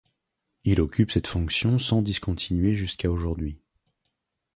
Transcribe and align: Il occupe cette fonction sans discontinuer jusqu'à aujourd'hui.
Il 0.63 0.81
occupe 0.81 1.11
cette 1.11 1.27
fonction 1.27 1.77
sans 1.77 2.01
discontinuer 2.01 2.73
jusqu'à 2.75 3.11
aujourd'hui. 3.11 3.59